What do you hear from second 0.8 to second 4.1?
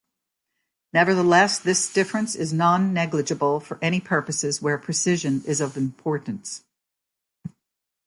Nevertheless, this difference is non-negligible for any